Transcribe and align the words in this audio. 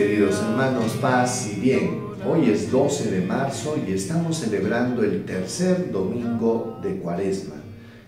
queridos 0.00 0.40
hermanos, 0.40 0.92
paz 0.92 1.52
y 1.54 1.60
bien. 1.60 2.00
Hoy 2.26 2.48
es 2.48 2.70
12 2.70 3.10
de 3.10 3.20
marzo 3.20 3.76
y 3.86 3.92
estamos 3.92 4.38
celebrando 4.38 5.04
el 5.04 5.26
tercer 5.26 5.92
domingo 5.92 6.78
de 6.82 6.96
Cuaresma. 6.96 7.56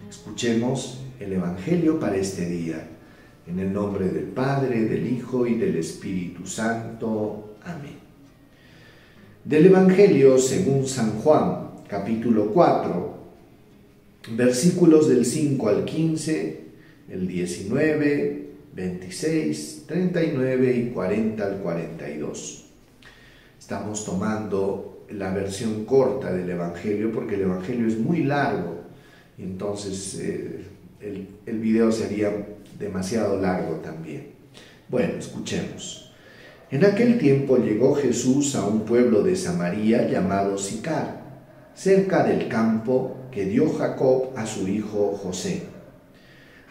Escuchemos 0.09 1.03
el 1.21 1.35
Evangelio 1.35 2.01
para 2.01 2.17
este 2.17 2.47
día. 2.47 2.89
En 3.47 3.59
el 3.59 3.75
nombre 3.75 4.09
del 4.09 4.25
Padre, 4.25 4.85
del 4.87 5.07
Hijo 5.07 5.47
y 5.47 5.57
del 5.57 5.77
Espíritu 5.77 6.47
Santo. 6.47 7.57
Amén. 7.63 7.99
Del 9.45 9.67
Evangelio 9.67 10.39
según 10.39 10.87
San 10.87 11.19
Juan, 11.19 11.73
capítulo 11.89 12.53
4, 12.55 13.17
versículos 14.35 15.11
del 15.11 15.27
5 15.27 15.69
al 15.69 15.85
15, 15.85 16.61
el 17.11 17.29
19, 17.29 18.52
26, 18.73 19.85
39 19.87 20.77
y 20.77 20.91
40 20.91 21.45
al 21.45 21.59
42. 21.59 22.65
Estamos 23.59 24.05
tomando 24.05 25.05
la 25.11 25.33
versión 25.33 25.85
corta 25.85 26.33
del 26.33 26.49
Evangelio 26.49 27.13
porque 27.13 27.35
el 27.35 27.43
Evangelio 27.43 27.87
es 27.87 27.99
muy 27.99 28.25
largo, 28.25 28.81
entonces 29.39 30.19
eh, 30.21 30.65
el, 31.01 31.29
el 31.45 31.59
video 31.59 31.93
sería 31.93 32.33
demasiado 32.79 33.41
largo 33.41 33.77
también. 33.77 34.29
Bueno, 34.89 35.15
escuchemos. 35.19 36.13
En 36.71 36.87
aquel 36.87 37.19
tiempo 37.19 37.59
llegó 37.59 37.95
Jesús 37.95 38.55
a 38.55 38.67
un 38.67 38.87
pueblo 38.87 39.23
de 39.23 39.37
Samaria 39.37 40.09
llamado 40.09 40.57
Sicar, 40.57 41.21
cerca 41.75 42.25
del 42.25 42.49
campo 42.49 43.17
que 43.31 43.45
dio 43.45 43.71
Jacob 43.75 44.31
a 44.37 44.47
su 44.47 44.67
hijo 44.67 45.19
José. 45.23 45.72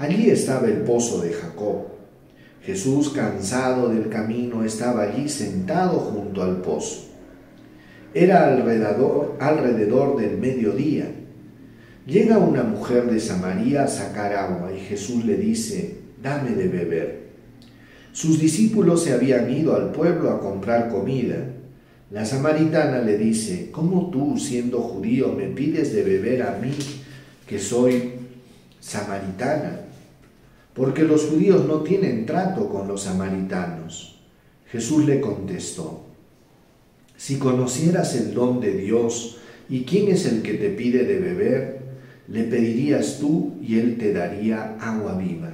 Allí 0.02 0.32
estaba 0.32 0.68
el 0.68 0.78
pozo 0.78 1.22
de 1.22 1.32
Jacob. 1.32 1.86
Jesús, 2.64 3.10
cansado 3.10 3.90
del 3.90 4.10
camino, 4.10 4.64
estaba 4.64 5.04
allí 5.04 5.30
sentado 5.30 6.00
junto 6.00 6.42
al 6.42 6.60
pozo. 6.64 7.12
Era 8.12 8.48
alrededor, 8.48 10.20
del 10.20 10.40
mediodía. 10.40 11.06
Llega 12.08 12.40
una 12.40 12.64
mujer 12.64 13.12
de 13.12 13.20
Samaria 13.20 13.84
a 13.84 13.88
sacar 13.88 14.34
agua 14.34 14.74
y 14.74 14.80
Jesús 14.80 15.24
le 15.24 15.38
dice, 15.38 16.00
dame 16.20 16.56
de 16.56 16.68
beber. 16.68 17.20
Sus 18.12 18.40
discípulos 18.40 19.04
se 19.04 19.14
habían 19.14 19.52
ido 19.54 19.76
al 19.76 19.92
pueblo 19.92 20.32
a 20.32 20.40
comprar 20.40 20.90
comida. 20.90 21.46
La 22.10 22.26
samaritana 22.26 23.04
le 23.04 23.20
dice, 23.20 23.70
¿cómo 23.72 24.10
tú, 24.10 24.40
siendo 24.40 24.82
judío, 24.82 25.32
me 25.32 25.46
pides 25.50 25.94
de 25.94 26.02
beber 26.02 26.42
a 26.42 26.58
mí, 26.58 26.74
que 27.46 27.60
soy 27.60 28.14
samaritana? 28.80 29.91
Porque 30.74 31.04
los 31.04 31.26
judíos 31.26 31.66
no 31.66 31.82
tienen 31.82 32.26
trato 32.26 32.70
con 32.70 32.88
los 32.88 33.04
samaritanos. 33.04 34.20
Jesús 34.72 35.06
le 35.06 35.20
contestó, 35.20 36.06
si 37.18 37.38
conocieras 37.38 38.16
el 38.16 38.34
don 38.34 38.60
de 38.62 38.74
Dios 38.74 39.38
y 39.70 39.84
quién 39.84 40.08
es 40.08 40.26
el 40.26 40.42
que 40.42 40.54
te 40.56 40.70
pide 40.70 41.04
de 41.04 41.20
beber, 41.20 41.82
le 42.28 42.46
pedirías 42.46 43.20
tú 43.20 43.58
y 43.62 43.78
él 43.78 43.98
te 43.98 44.14
daría 44.14 44.78
agua 44.80 45.18
viva. 45.18 45.52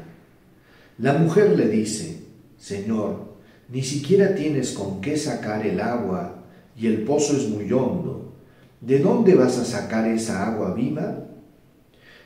La 1.00 1.14
mujer 1.14 1.58
le 1.58 1.68
dice, 1.68 2.22
Señor, 2.58 3.34
ni 3.70 3.84
siquiera 3.84 4.36
tienes 4.36 4.72
con 4.72 5.02
qué 5.02 5.18
sacar 5.18 5.66
el 5.66 5.82
agua 5.82 6.46
y 6.76 6.88
el 6.88 7.02
pozo 7.02 7.36
es 7.36 7.50
muy 7.50 7.72
hondo. 7.72 8.34
¿De 8.80 9.00
dónde 9.00 9.36
vas 9.36 9.58
a 9.58 9.66
sacar 9.66 10.08
esa 10.08 10.48
agua 10.48 10.74
viva? 10.74 11.26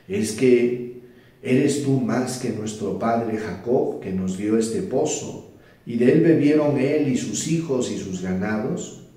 Es 0.06 0.32
que 0.32 0.91
¿Eres 1.42 1.82
tú 1.82 2.00
más 2.00 2.38
que 2.38 2.50
nuestro 2.50 3.00
padre 3.00 3.36
Jacob, 3.36 3.98
que 4.00 4.12
nos 4.12 4.38
dio 4.38 4.56
este 4.56 4.80
pozo, 4.82 5.50
y 5.84 5.96
de 5.96 6.12
él 6.12 6.20
bebieron 6.20 6.78
él 6.78 7.08
y 7.08 7.16
sus 7.16 7.48
hijos 7.48 7.90
y 7.90 7.98
sus 7.98 8.22
ganados? 8.22 9.08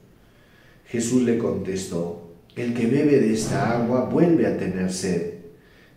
Jesús 0.88 1.22
le 1.22 1.38
contestó, 1.38 2.32
el 2.56 2.74
que 2.74 2.88
bebe 2.88 3.20
de 3.20 3.32
esta 3.32 3.78
agua 3.78 4.06
vuelve 4.06 4.48
a 4.48 4.58
tener 4.58 4.92
sed, 4.92 5.34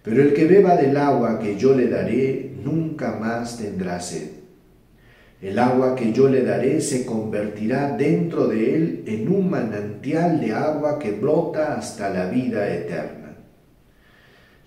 pero 0.02 0.22
el 0.22 0.34
que 0.34 0.44
beba 0.44 0.76
del 0.76 0.98
agua 0.98 1.38
que 1.38 1.56
yo 1.56 1.74
le 1.74 1.88
daré 1.88 2.52
nunca 2.62 3.16
más 3.18 3.56
tendrá 3.56 3.98
sed. 4.00 4.32
El 5.40 5.58
agua 5.58 5.94
que 5.94 6.12
yo 6.12 6.28
le 6.28 6.42
daré 6.42 6.80
se 6.80 7.06
convertirá 7.06 7.96
dentro 7.96 8.48
de 8.48 8.74
él 8.74 9.04
en 9.06 9.28
un 9.32 9.48
manantial 9.48 10.40
de 10.40 10.52
agua 10.52 10.98
que 10.98 11.12
brota 11.12 11.74
hasta 11.74 12.10
la 12.10 12.28
vida 12.28 12.68
eterna. 12.74 13.17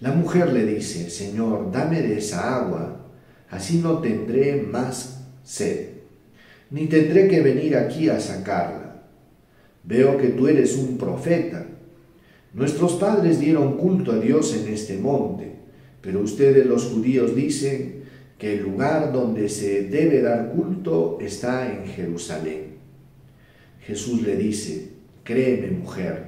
La 0.01 0.11
mujer 0.11 0.51
le 0.51 0.65
dice, 0.65 1.11
Señor, 1.11 1.71
dame 1.71 2.01
de 2.01 2.17
esa 2.17 2.57
agua, 2.57 3.05
así 3.51 3.77
no 3.77 3.99
tendré 3.99 4.55
más 4.55 5.27
sed, 5.43 5.89
ni 6.71 6.87
tendré 6.87 7.27
que 7.27 7.41
venir 7.41 7.77
aquí 7.77 8.09
a 8.09 8.19
sacarla. 8.19 9.03
Veo 9.83 10.17
que 10.17 10.29
tú 10.29 10.47
eres 10.47 10.75
un 10.75 10.97
profeta. 10.97 11.67
Nuestros 12.53 12.93
padres 12.93 13.39
dieron 13.39 13.77
culto 13.77 14.11
a 14.11 14.17
Dios 14.17 14.55
en 14.55 14.73
este 14.73 14.97
monte, 14.97 15.53
pero 16.01 16.21
ustedes 16.21 16.65
los 16.65 16.85
judíos 16.85 17.35
dicen 17.35 18.01
que 18.39 18.53
el 18.53 18.63
lugar 18.63 19.13
donde 19.13 19.49
se 19.49 19.83
debe 19.83 20.23
dar 20.23 20.51
culto 20.51 21.19
está 21.21 21.71
en 21.71 21.85
Jerusalén. 21.85 22.77
Jesús 23.81 24.23
le 24.23 24.35
dice, 24.35 24.93
créeme 25.23 25.69
mujer, 25.69 26.25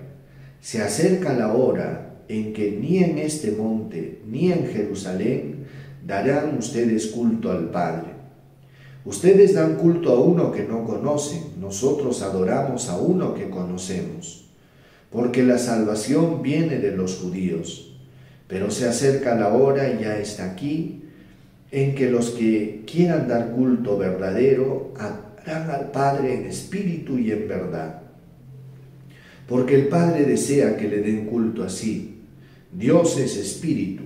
se 0.62 0.84
acerca 0.84 1.34
la 1.34 1.54
hora 1.54 2.13
en 2.34 2.52
que 2.54 2.72
ni 2.72 2.98
en 2.98 3.20
este 3.20 3.52
monte 3.52 4.22
ni 4.28 4.52
en 4.52 4.68
Jerusalén 4.68 5.66
darán 6.06 6.58
ustedes 6.58 7.08
culto 7.08 7.52
al 7.52 7.70
Padre. 7.70 8.14
Ustedes 9.06 9.54
dan 9.54 9.76
culto 9.76 10.12
a 10.12 10.20
uno 10.20 10.52
que 10.52 10.64
no 10.64 10.84
conocen, 10.84 11.44
nosotros 11.60 12.22
adoramos 12.24 12.90
a 12.90 12.98
uno 12.98 13.36
que 13.36 13.50
conocemos, 13.50 14.50
porque 15.12 15.44
la 15.44 15.60
salvación 15.60 16.42
viene 16.42 16.80
de 16.80 16.96
los 16.96 17.18
judíos. 17.18 17.96
Pero 18.48 18.72
se 18.72 18.88
acerca 18.88 19.36
la 19.36 19.54
hora 19.54 19.94
y 19.94 20.04
ya 20.04 20.18
está 20.18 20.52
aquí, 20.52 21.04
en 21.72 21.96
que 21.96 22.10
los 22.10 22.32
que 22.32 22.84
quieran 22.86 23.28
dar 23.28 23.52
culto 23.52 23.98
verdadero 23.98 24.94
harán 24.98 25.70
al 25.70 25.92
Padre 25.92 26.36
en 26.36 26.46
espíritu 26.46 27.18
y 27.18 27.32
en 27.32 27.48
verdad. 27.48 28.02
Porque 29.48 29.76
el 29.76 29.88
Padre 29.88 30.26
desea 30.26 30.78
que 30.78 30.88
le 30.88 31.02
den 31.02 31.26
culto 31.26 31.64
así 31.64 32.13
Dios 32.76 33.18
es 33.20 33.38
espíritu, 33.38 34.04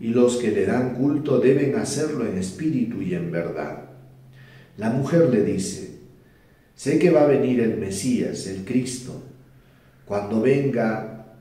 y 0.00 0.08
los 0.08 0.36
que 0.36 0.50
le 0.50 0.66
dan 0.66 0.94
culto 0.94 1.40
deben 1.40 1.76
hacerlo 1.76 2.26
en 2.26 2.38
espíritu 2.38 3.02
y 3.02 3.14
en 3.14 3.30
verdad. 3.30 3.84
La 4.76 4.90
mujer 4.90 5.30
le 5.30 5.42
dice, 5.42 5.98
sé 6.74 6.98
que 6.98 7.10
va 7.10 7.22
a 7.22 7.26
venir 7.26 7.60
el 7.60 7.76
Mesías, 7.76 8.46
el 8.46 8.64
Cristo. 8.64 9.22
Cuando 10.04 10.40
venga, 10.40 11.36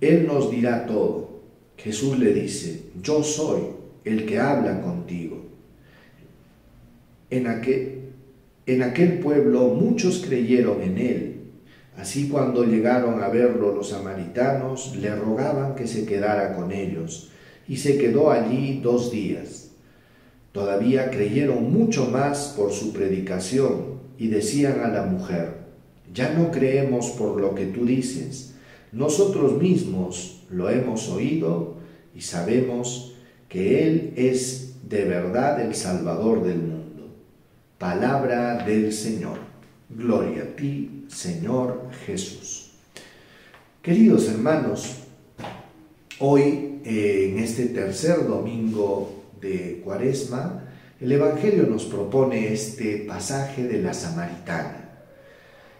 Él 0.00 0.26
nos 0.26 0.50
dirá 0.50 0.86
todo. 0.86 1.42
Jesús 1.76 2.18
le 2.18 2.32
dice, 2.32 2.84
yo 3.02 3.22
soy 3.22 3.62
el 4.04 4.26
que 4.26 4.38
habla 4.38 4.80
contigo. 4.82 5.44
En 7.30 7.46
aquel, 7.46 8.00
en 8.66 8.82
aquel 8.82 9.18
pueblo 9.20 9.68
muchos 9.68 10.24
creyeron 10.26 10.82
en 10.82 10.98
Él 10.98 11.35
Así 11.96 12.28
cuando 12.28 12.64
llegaron 12.64 13.22
a 13.22 13.28
verlo 13.28 13.74
los 13.74 13.90
samaritanos, 13.90 14.96
le 14.96 15.14
rogaban 15.14 15.74
que 15.74 15.86
se 15.86 16.04
quedara 16.04 16.54
con 16.54 16.72
ellos, 16.72 17.30
y 17.66 17.78
se 17.78 17.98
quedó 17.98 18.30
allí 18.30 18.80
dos 18.82 19.10
días. 19.10 19.70
Todavía 20.52 21.10
creyeron 21.10 21.72
mucho 21.72 22.06
más 22.06 22.54
por 22.56 22.72
su 22.72 22.92
predicación, 22.92 23.96
y 24.18 24.28
decían 24.28 24.80
a 24.80 24.88
la 24.88 25.02
mujer, 25.02 25.56
ya 26.12 26.32
no 26.32 26.50
creemos 26.50 27.10
por 27.10 27.40
lo 27.40 27.54
que 27.54 27.66
tú 27.66 27.84
dices, 27.84 28.54
nosotros 28.92 29.60
mismos 29.60 30.42
lo 30.50 30.70
hemos 30.70 31.08
oído 31.08 31.74
y 32.14 32.22
sabemos 32.22 33.14
que 33.48 33.86
Él 33.86 34.12
es 34.16 34.76
de 34.88 35.04
verdad 35.04 35.60
el 35.60 35.74
Salvador 35.74 36.42
del 36.44 36.58
mundo. 36.58 37.14
Palabra 37.78 38.64
del 38.64 38.92
Señor. 38.92 39.38
Gloria 39.88 40.42
a 40.42 40.56
ti, 40.56 41.04
Señor 41.08 41.90
Jesús. 42.04 42.72
Queridos 43.80 44.28
hermanos, 44.28 44.96
hoy 46.18 46.80
en 46.84 47.38
este 47.38 47.66
tercer 47.66 48.26
domingo 48.26 49.24
de 49.40 49.80
Cuaresma, 49.84 50.64
el 51.00 51.12
Evangelio 51.12 51.68
nos 51.68 51.84
propone 51.84 52.52
este 52.52 53.04
pasaje 53.06 53.62
de 53.68 53.80
la 53.80 53.94
Samaritana. 53.94 54.90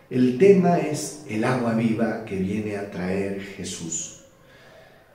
El 0.08 0.38
tema 0.38 0.78
es 0.78 1.24
el 1.28 1.42
agua 1.42 1.74
viva 1.74 2.24
que 2.24 2.36
viene 2.36 2.76
a 2.76 2.88
traer 2.92 3.40
Jesús. 3.40 4.20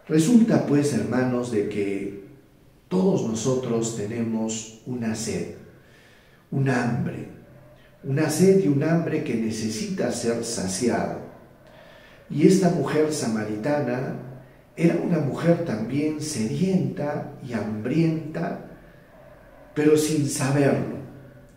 Resulta 0.09 0.65
pues, 0.65 0.93
hermanos, 0.93 1.49
de 1.53 1.69
que 1.69 2.25
todos 2.89 3.25
nosotros 3.25 3.95
tenemos 3.95 4.81
una 4.85 5.15
sed, 5.15 5.55
un 6.51 6.69
hambre, 6.69 7.40
una 8.03 8.29
sed 8.29 8.63
y 8.63 8.67
un 8.67 8.83
hambre 8.83 9.23
que 9.23 9.35
necesita 9.35 10.11
ser 10.11 10.43
saciado. 10.43 11.19
Y 12.29 12.47
esta 12.47 12.69
mujer 12.69 13.11
samaritana 13.13 14.15
era 14.75 14.95
una 14.95 15.19
mujer 15.19 15.65
también 15.65 16.21
sedienta 16.21 17.33
y 17.47 17.53
hambrienta, 17.53 18.65
pero 19.73 19.97
sin 19.97 20.27
saberlo. 20.27 21.01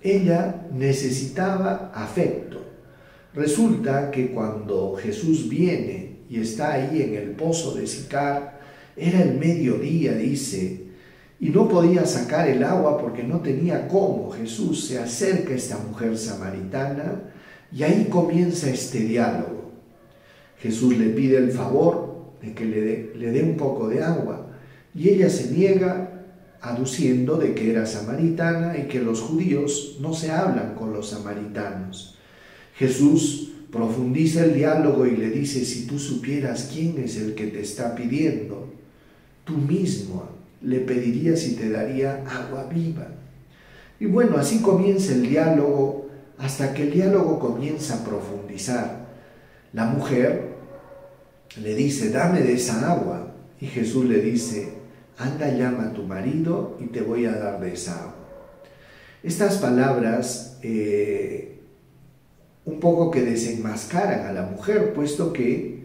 ella 0.02 0.67
necesitaba 0.70 1.91
afecto. 1.94 2.62
Resulta 3.32 4.11
que 4.11 4.32
cuando 4.32 4.94
Jesús 4.96 5.49
viene 5.49 6.19
y 6.29 6.41
está 6.41 6.75
ahí 6.75 7.00
en 7.00 7.14
el 7.14 7.31
pozo 7.31 7.75
de 7.75 7.87
Sicar, 7.87 8.61
era 8.96 9.23
el 9.23 9.38
mediodía, 9.38 10.12
dice, 10.12 10.84
y 11.44 11.50
no 11.50 11.69
podía 11.69 12.06
sacar 12.06 12.49
el 12.49 12.64
agua 12.64 12.96
porque 12.96 13.23
no 13.23 13.41
tenía 13.41 13.87
cómo. 13.87 14.31
Jesús 14.31 14.87
se 14.87 14.99
acerca 14.99 15.52
a 15.52 15.56
esta 15.56 15.76
mujer 15.76 16.17
samaritana 16.17 17.20
y 17.70 17.82
ahí 17.82 18.06
comienza 18.08 18.70
este 18.70 19.00
diálogo. 19.00 19.73
Jesús 20.58 20.96
le 20.96 21.11
pide 21.11 21.37
el 21.37 21.50
favor 21.50 22.32
de 22.41 22.55
que 22.55 22.64
le 22.64 22.81
dé, 22.81 23.12
le 23.17 23.31
dé 23.31 23.43
un 23.43 23.58
poco 23.58 23.91
de 23.91 24.02
agua 24.02 24.46
y 24.94 25.11
ella 25.11 25.29
se 25.29 25.50
niega 25.50 26.25
aduciendo 26.62 27.37
de 27.37 27.55
que 27.55 27.73
era 27.73 27.85
samaritana 27.85 28.79
y 28.79 28.85
que 28.85 29.00
los 29.00 29.20
judíos 29.20 29.99
no 30.00 30.14
se 30.14 30.31
hablan 30.31 30.75
con 30.75 30.94
los 30.94 31.11
samaritanos. 31.11 32.17
Jesús 32.75 33.52
profundiza 33.70 34.46
el 34.46 34.55
diálogo 34.55 35.05
y 35.05 35.14
le 35.14 35.29
dice, 35.29 35.67
si 35.67 35.87
tú 35.87 35.99
supieras 35.99 36.70
quién 36.73 36.96
es 37.05 37.19
el 37.19 37.35
que 37.35 37.49
te 37.49 37.61
está 37.61 37.94
pidiendo, 37.94 38.73
tú 39.44 39.58
mismo 39.58 40.43
le 40.65 40.81
pedirías 40.81 41.47
y 41.47 41.57
te 41.57 41.71
daría 41.71 42.25
agua 42.27 42.69
viva. 42.73 43.07
Y 44.01 44.07
bueno, 44.07 44.39
así 44.39 44.61
comienza 44.61 45.13
el 45.13 45.29
diálogo 45.29 46.09
hasta 46.39 46.75
que 46.75 46.85
el 46.85 46.93
diálogo 46.93 47.39
comienza 47.39 47.97
a 47.97 48.05
profundizar. 48.05 49.07
La 49.73 49.87
mujer 49.87 50.55
le 51.61 51.75
dice, 51.75 52.11
dame 52.11 52.41
de 52.41 52.55
esa 52.55 52.91
agua. 52.91 53.35
Y 53.61 53.67
Jesús 53.67 54.05
le 54.07 54.21
dice, 54.21 54.73
anda 55.19 55.49
llama 55.49 55.85
a 55.85 55.93
tu 55.93 56.03
marido 56.03 56.77
y 56.81 56.87
te 56.87 57.03
voy 57.03 57.27
a 57.27 57.33
dar 57.33 57.61
de 57.61 57.73
esa 57.73 58.01
agua. 58.01 58.15
Estas 59.23 59.59
palabras 59.59 60.59
eh, 60.63 61.61
un 62.65 62.81
poco 62.81 63.11
que 63.11 63.23
desenmascaran 63.23 64.27
a 64.27 64.33
la 64.33 64.43
mujer, 64.43 64.93
puesto 64.93 65.33
que 65.33 65.85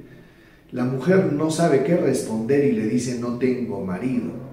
la 0.72 0.86
mujer 0.86 1.34
no 1.34 1.50
sabe 1.52 1.84
qué 1.84 1.96
responder 1.96 2.66
y 2.66 2.72
le 2.74 2.88
dice, 2.88 3.20
no 3.20 3.38
tengo 3.38 3.84
marido. 3.84 4.49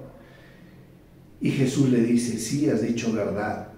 Y 1.40 1.50
Jesús 1.50 1.90
le 1.90 2.02
dice, 2.02 2.38
sí, 2.38 2.68
has 2.70 2.82
dicho 2.82 3.12
verdad, 3.12 3.68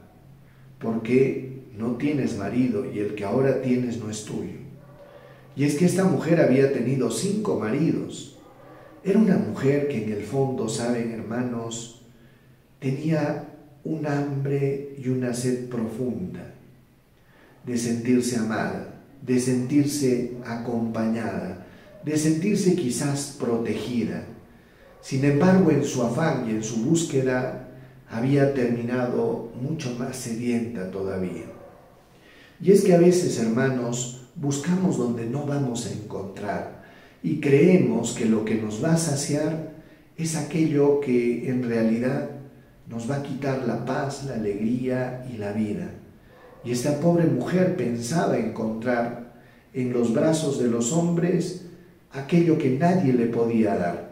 porque 0.79 1.63
no 1.77 1.97
tienes 1.97 2.37
marido 2.37 2.91
y 2.91 2.99
el 3.01 3.15
que 3.15 3.25
ahora 3.25 3.63
tienes 3.63 3.99
no 3.99 4.11
es 4.11 4.25
tuyo. 4.25 4.59
Y 5.57 5.65
es 5.65 5.77
que 5.77 5.87
esta 5.87 6.05
mujer 6.05 6.41
había 6.41 6.73
tenido 6.73 7.11
cinco 7.11 7.59
maridos 7.59 8.39
era 9.05 9.19
una 9.19 9.39
mujer 9.39 9.89
que 9.89 10.05
en 10.05 10.13
el 10.13 10.23
fondo, 10.23 10.69
saben 10.69 11.13
hermanos, 11.13 12.03
tenía 12.79 13.49
un 13.85 14.07
hambre 14.07 14.97
y 14.99 15.09
una 15.09 15.33
sed 15.33 15.69
profunda 15.69 16.55
de 17.65 17.79
sentirse 17.79 18.37
amada, 18.37 19.03
de 19.25 19.39
sentirse 19.39 20.33
acompañada, 20.45 21.67
de 22.05 22.17
sentirse 22.17 22.75
quizás 22.75 23.37
protegida. 23.39 24.27
Sin 25.01 25.25
embargo, 25.25 25.71
en 25.71 25.85
su 25.85 26.03
afán 26.03 26.47
y 26.49 26.51
en 26.51 26.63
su 26.63 26.85
búsqueda 26.85 27.69
había 28.11 28.55
terminado 28.55 29.51
mucho 29.61 29.95
más 29.99 30.17
sedienta 30.17 30.91
todavía. 30.91 31.47
Y 32.61 32.73
es 32.73 32.83
que 32.83 32.95
a 32.95 32.99
veces, 32.99 33.39
hermanos, 33.39 34.29
buscamos 34.35 34.99
donde 34.99 35.27
no 35.27 35.45
vamos 35.47 35.87
a 35.87 35.93
encontrar 35.93 36.83
y 37.23 37.41
creemos 37.41 38.13
que 38.13 38.25
lo 38.25 38.45
que 38.45 38.55
nos 38.55 38.83
va 38.83 38.95
a 38.95 38.99
saciar 38.99 39.73
es 40.17 40.37
aquello 40.37 41.01
que 41.01 41.49
en 41.49 41.63
realidad 41.63 42.31
nos 42.89 43.11
va 43.11 43.17
a 43.17 43.23
quitar 43.23 43.67
la 43.67 43.85
paz, 43.85 44.25
la 44.25 44.35
alegría 44.35 45.27
y 45.33 45.37
la 45.37 45.53
vida. 45.53 45.91
Y 46.65 46.73
esta 46.73 46.99
pobre 47.01 47.27
mujer 47.27 47.77
pensaba 47.77 48.39
encontrar 48.39 49.35
en 49.75 49.93
los 49.93 50.13
brazos 50.13 50.59
de 50.59 50.69
los 50.69 50.93
hombres 50.93 51.67
aquello 52.13 52.59
que 52.59 52.71
nadie 52.71 53.13
le 53.13 53.27
podía 53.27 53.77
dar. 53.77 54.08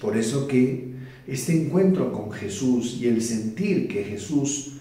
Por 0.00 0.16
eso 0.16 0.46
que 0.46 0.94
este 1.26 1.52
encuentro 1.52 2.12
con 2.12 2.30
Jesús 2.30 2.98
y 3.00 3.08
el 3.08 3.22
sentir 3.22 3.88
que 3.88 4.04
Jesús 4.04 4.78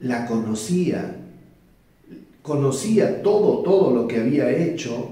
la 0.00 0.26
conocía, 0.26 1.16
conocía 2.42 3.22
todo, 3.22 3.62
todo 3.62 3.94
lo 3.94 4.06
que 4.06 4.20
había 4.20 4.50
hecho, 4.50 5.08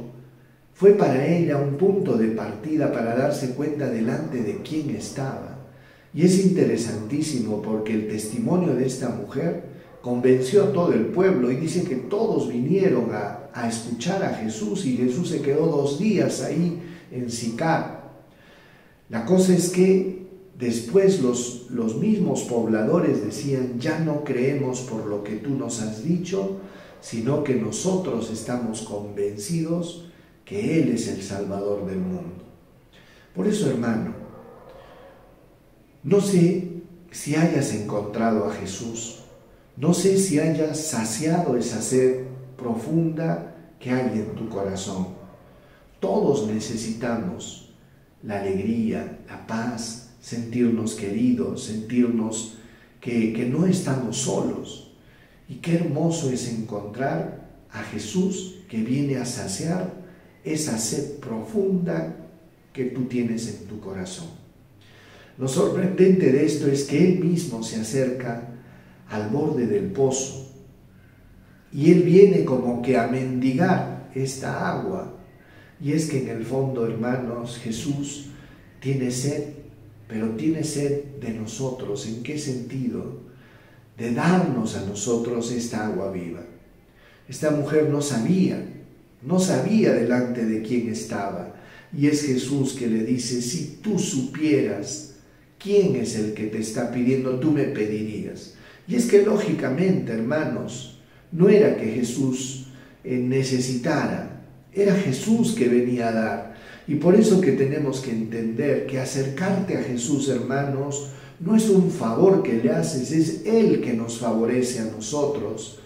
fue 0.74 0.92
para 0.92 1.26
ella 1.26 1.58
un 1.58 1.76
punto 1.76 2.16
de 2.16 2.28
partida 2.28 2.90
para 2.92 3.14
darse 3.14 3.54
cuenta 3.54 3.90
delante 3.90 4.42
de 4.42 4.62
quién 4.62 4.90
estaba. 4.90 5.58
Y 6.14 6.24
es 6.24 6.44
interesantísimo 6.44 7.62
porque 7.62 7.92
el 7.92 8.08
testimonio 8.08 8.74
de 8.74 8.86
esta 8.86 9.10
mujer 9.10 9.62
convenció 10.00 10.64
a 10.64 10.72
todo 10.72 10.92
el 10.92 11.06
pueblo 11.06 11.52
y 11.52 11.56
dice 11.56 11.84
que 11.84 11.96
todos 11.96 12.48
vinieron 12.48 13.10
a, 13.12 13.36
escuchar 13.68 14.24
a 14.24 14.30
Jesús 14.30 14.86
y 14.86 14.96
Jesús 14.96 15.28
se 15.28 15.42
quedó 15.42 15.66
dos 15.66 15.98
días 15.98 16.42
ahí 16.42 16.80
en 17.12 17.30
Sicar. 17.30 17.99
La 19.10 19.26
cosa 19.26 19.54
es 19.54 19.70
que 19.70 20.26
después 20.56 21.20
los, 21.20 21.66
los 21.70 21.96
mismos 21.96 22.42
pobladores 22.42 23.24
decían, 23.24 23.80
ya 23.80 23.98
no 23.98 24.22
creemos 24.22 24.80
por 24.82 25.06
lo 25.06 25.24
que 25.24 25.36
tú 25.36 25.50
nos 25.50 25.82
has 25.82 26.04
dicho, 26.04 26.60
sino 27.00 27.42
que 27.42 27.56
nosotros 27.56 28.30
estamos 28.30 28.82
convencidos 28.82 30.06
que 30.44 30.80
Él 30.80 30.90
es 30.90 31.08
el 31.08 31.22
Salvador 31.22 31.86
del 31.86 31.98
mundo. 31.98 32.44
Por 33.34 33.48
eso, 33.48 33.68
hermano, 33.68 34.14
no 36.04 36.20
sé 36.20 36.68
si 37.10 37.34
hayas 37.34 37.74
encontrado 37.74 38.46
a 38.46 38.52
Jesús, 38.54 39.20
no 39.76 39.92
sé 39.92 40.18
si 40.18 40.38
hayas 40.38 40.78
saciado 40.78 41.56
esa 41.56 41.82
sed 41.82 42.26
profunda 42.56 43.74
que 43.80 43.90
hay 43.90 44.20
en 44.20 44.34
tu 44.34 44.48
corazón. 44.48 45.08
Todos 45.98 46.46
necesitamos 46.46 47.69
la 48.22 48.40
alegría, 48.40 49.20
la 49.28 49.46
paz, 49.46 50.10
sentirnos 50.20 50.94
queridos, 50.94 51.64
sentirnos 51.64 52.58
que, 53.00 53.32
que 53.32 53.46
no 53.46 53.66
estamos 53.66 54.18
solos. 54.18 54.92
Y 55.48 55.56
qué 55.56 55.76
hermoso 55.76 56.30
es 56.30 56.48
encontrar 56.48 57.48
a 57.72 57.82
Jesús 57.82 58.60
que 58.68 58.78
viene 58.82 59.16
a 59.16 59.24
saciar 59.24 59.92
esa 60.44 60.78
sed 60.78 61.18
profunda 61.18 62.16
que 62.72 62.86
tú 62.86 63.04
tienes 63.04 63.48
en 63.48 63.66
tu 63.66 63.80
corazón. 63.80 64.28
Lo 65.38 65.48
sorprendente 65.48 66.30
de 66.30 66.44
esto 66.44 66.66
es 66.66 66.84
que 66.84 67.12
Él 67.12 67.24
mismo 67.24 67.62
se 67.62 67.80
acerca 67.80 68.48
al 69.08 69.30
borde 69.30 69.66
del 69.66 69.86
pozo 69.86 70.52
y 71.72 71.90
Él 71.90 72.02
viene 72.02 72.44
como 72.44 72.82
que 72.82 72.96
a 72.96 73.06
mendigar 73.06 74.10
esta 74.14 74.68
agua. 74.70 75.16
Y 75.80 75.92
es 75.92 76.10
que 76.10 76.22
en 76.22 76.28
el 76.28 76.44
fondo, 76.44 76.86
hermanos, 76.86 77.58
Jesús 77.58 78.26
tiene 78.80 79.10
sed, 79.10 79.44
pero 80.08 80.30
tiene 80.30 80.64
sed 80.64 81.04
de 81.20 81.30
nosotros. 81.30 82.06
¿En 82.06 82.22
qué 82.22 82.38
sentido? 82.38 83.20
De 83.96 84.12
darnos 84.12 84.76
a 84.76 84.84
nosotros 84.84 85.50
esta 85.52 85.86
agua 85.86 86.10
viva. 86.10 86.44
Esta 87.28 87.50
mujer 87.50 87.88
no 87.88 88.02
sabía 88.02 88.66
no 89.22 89.38
sabía 89.38 89.92
delante 89.92 90.44
de 90.44 90.62
quién 90.62 90.88
estaba. 90.88 91.54
Y 91.96 92.06
es 92.06 92.22
Jesús 92.22 92.74
que 92.74 92.86
le 92.86 93.04
dice, 93.04 93.42
si 93.42 93.78
tú 93.82 93.98
supieras 93.98 95.14
quién 95.58 95.96
es 95.96 96.16
el 96.16 96.32
que 96.34 96.46
te 96.46 96.58
está 96.58 96.90
pidiendo, 96.90 97.38
tú 97.38 97.50
me 97.50 97.64
pedirías. 97.64 98.54
Y 98.86 98.94
es 98.94 99.06
que 99.06 99.22
lógicamente, 99.22 100.12
hermanos, 100.12 101.00
no 101.32 101.48
era 101.48 101.76
que 101.76 101.86
Jesús 101.86 102.68
eh, 103.04 103.18
necesitara, 103.18 104.39
era 104.72 104.94
Jesús 104.94 105.52
que 105.52 105.68
venía 105.68 106.08
a 106.08 106.12
dar. 106.12 106.54
Y 106.86 106.96
por 106.96 107.14
eso 107.14 107.40
que 107.40 107.52
tenemos 107.52 108.00
que 108.00 108.10
entender 108.10 108.86
que 108.86 109.00
acercarte 109.00 109.76
a 109.76 109.82
Jesús, 109.82 110.28
hermanos, 110.28 111.10
no 111.38 111.56
es 111.56 111.68
un 111.68 111.90
favor 111.90 112.42
que 112.42 112.62
le 112.62 112.70
haces, 112.70 113.12
es 113.12 113.46
Él 113.46 113.80
que 113.80 113.94
nos 113.94 114.18
favorece 114.18 114.80
a 114.80 114.84
nosotros, 114.84 115.78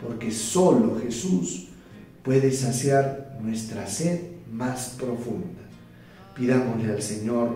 porque 0.00 0.30
solo 0.30 1.00
Jesús 1.02 1.68
puede 2.22 2.52
saciar 2.52 3.38
nuestra 3.42 3.86
sed 3.86 4.20
más 4.52 4.96
profunda. 4.98 5.60
Pidámosle 6.36 6.92
al 6.92 7.02
Señor 7.02 7.54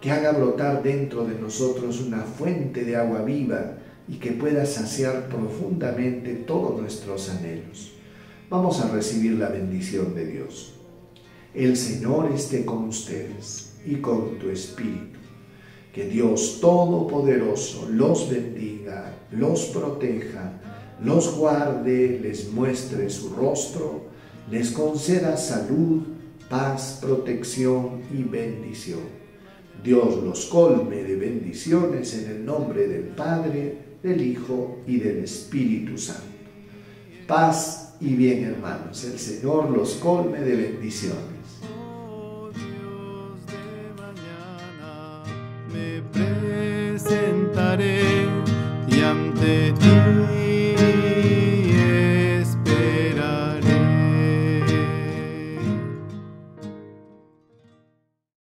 que 0.00 0.10
haga 0.10 0.32
brotar 0.32 0.82
dentro 0.82 1.24
de 1.24 1.38
nosotros 1.38 2.00
una 2.00 2.22
fuente 2.22 2.84
de 2.84 2.96
agua 2.96 3.22
viva 3.22 3.74
y 4.08 4.16
que 4.16 4.32
pueda 4.32 4.66
saciar 4.66 5.28
profundamente 5.28 6.34
todos 6.34 6.80
nuestros 6.80 7.30
anhelos. 7.30 7.95
Vamos 8.48 8.80
a 8.80 8.88
recibir 8.88 9.32
la 9.32 9.48
bendición 9.48 10.14
de 10.14 10.24
Dios. 10.24 10.74
El 11.52 11.76
Señor 11.76 12.30
esté 12.32 12.64
con 12.64 12.84
ustedes 12.84 13.72
y 13.84 13.96
con 13.96 14.38
tu 14.38 14.50
espíritu. 14.50 15.18
Que 15.92 16.06
Dios 16.06 16.60
Todopoderoso 16.60 17.88
los 17.90 18.30
bendiga, 18.30 19.12
los 19.32 19.64
proteja, 19.66 20.60
los 21.02 21.36
guarde, 21.36 22.20
les 22.22 22.52
muestre 22.52 23.10
su 23.10 23.30
rostro, 23.30 24.04
les 24.48 24.70
conceda 24.70 25.36
salud, 25.36 26.02
paz, 26.48 27.00
protección 27.02 28.02
y 28.16 28.22
bendición. 28.22 29.00
Dios 29.82 30.22
los 30.22 30.46
colme 30.46 31.02
de 31.02 31.16
bendiciones 31.16 32.14
en 32.14 32.30
el 32.30 32.44
nombre 32.44 32.86
del 32.86 33.08
Padre, 33.08 33.96
del 34.04 34.20
Hijo 34.20 34.78
y 34.86 34.98
del 34.98 35.24
Espíritu 35.24 35.98
Santo. 35.98 36.22
Paz 37.26 37.85
y 38.00 38.14
bien, 38.14 38.44
hermanos. 38.44 39.04
El 39.04 39.18
Señor 39.18 39.70
los 39.70 39.94
colme 39.94 40.40
de 40.40 40.56
bendiciones. 40.56 41.16